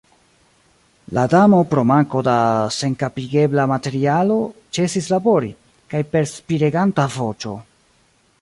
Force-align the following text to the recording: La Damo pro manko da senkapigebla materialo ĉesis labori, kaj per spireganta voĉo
La 1.17 1.25
Damo 1.33 1.59
pro 1.73 1.83
manko 1.89 2.21
da 2.29 2.37
senkapigebla 2.77 3.67
materialo 3.73 4.39
ĉesis 4.79 5.11
labori, 5.15 5.55
kaj 5.93 6.05
per 6.15 6.31
spireganta 6.37 7.07
voĉo 7.19 7.55